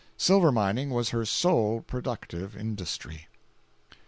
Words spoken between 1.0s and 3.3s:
her sole productive industry.